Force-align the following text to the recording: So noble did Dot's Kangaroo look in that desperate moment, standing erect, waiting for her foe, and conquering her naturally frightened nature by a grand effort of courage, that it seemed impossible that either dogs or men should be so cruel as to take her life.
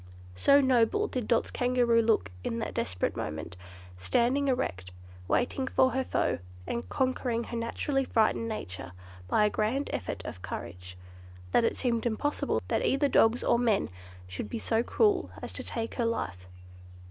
So 0.35 0.61
noble 0.61 1.05
did 1.07 1.27
Dot's 1.27 1.51
Kangaroo 1.51 2.01
look 2.01 2.31
in 2.43 2.57
that 2.57 2.73
desperate 2.73 3.15
moment, 3.15 3.55
standing 3.99 4.47
erect, 4.47 4.89
waiting 5.27 5.67
for 5.67 5.91
her 5.91 6.03
foe, 6.03 6.39
and 6.65 6.89
conquering 6.89 7.43
her 7.43 7.55
naturally 7.55 8.03
frightened 8.03 8.47
nature 8.49 8.93
by 9.27 9.45
a 9.45 9.49
grand 9.51 9.91
effort 9.93 10.25
of 10.25 10.41
courage, 10.41 10.97
that 11.51 11.63
it 11.63 11.77
seemed 11.77 12.07
impossible 12.07 12.63
that 12.67 12.83
either 12.83 13.07
dogs 13.07 13.43
or 13.43 13.59
men 13.59 13.89
should 14.27 14.49
be 14.49 14.57
so 14.57 14.81
cruel 14.81 15.29
as 15.39 15.53
to 15.53 15.61
take 15.63 15.93
her 15.93 16.05
life. 16.05 16.47